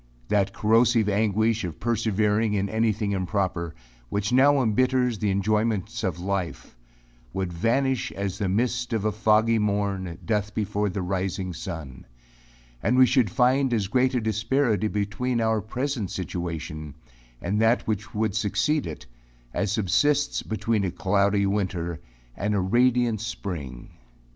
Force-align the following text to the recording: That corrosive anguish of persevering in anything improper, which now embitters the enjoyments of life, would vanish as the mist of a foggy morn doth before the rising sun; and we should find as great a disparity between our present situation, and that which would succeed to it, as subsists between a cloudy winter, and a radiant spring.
That 0.29 0.51
corrosive 0.51 1.07
anguish 1.07 1.63
of 1.63 1.79
persevering 1.79 2.55
in 2.55 2.69
anything 2.69 3.11
improper, 3.11 3.75
which 4.09 4.33
now 4.33 4.59
embitters 4.63 5.19
the 5.19 5.29
enjoyments 5.29 6.03
of 6.03 6.19
life, 6.19 6.75
would 7.33 7.53
vanish 7.53 8.11
as 8.13 8.39
the 8.39 8.49
mist 8.49 8.93
of 8.93 9.05
a 9.05 9.11
foggy 9.11 9.59
morn 9.59 10.17
doth 10.25 10.55
before 10.55 10.89
the 10.89 11.03
rising 11.03 11.53
sun; 11.53 12.07
and 12.81 12.97
we 12.97 13.05
should 13.05 13.29
find 13.29 13.75
as 13.75 13.85
great 13.85 14.15
a 14.15 14.21
disparity 14.21 14.87
between 14.87 15.39
our 15.39 15.61
present 15.61 16.09
situation, 16.09 16.95
and 17.39 17.61
that 17.61 17.85
which 17.85 18.15
would 18.15 18.33
succeed 18.35 18.85
to 18.85 18.89
it, 18.89 19.05
as 19.53 19.71
subsists 19.71 20.41
between 20.41 20.83
a 20.83 20.89
cloudy 20.89 21.45
winter, 21.45 21.99
and 22.35 22.55
a 22.55 22.59
radiant 22.59 23.21
spring. 23.21 23.91